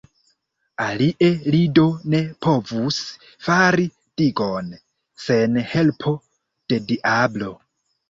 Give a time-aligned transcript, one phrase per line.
[0.85, 1.83] Alie li do
[2.15, 2.99] ne povus
[3.49, 3.87] fari
[4.25, 4.75] digon,
[5.29, 6.19] sen helpo
[6.75, 7.57] de diablo!